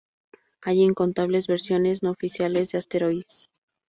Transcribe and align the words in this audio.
Hay 0.63 0.81
incontables 0.81 1.45
versiones 1.45 2.01
no 2.01 2.09
oficiales 2.09 2.71
de 2.71 2.79
Asteroids. 2.79 3.51